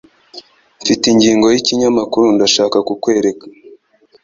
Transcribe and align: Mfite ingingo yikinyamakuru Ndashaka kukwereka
Mfite 0.81 1.03
ingingo 1.13 1.45
yikinyamakuru 1.53 2.25
Ndashaka 2.35 2.77
kukwereka 2.87 3.45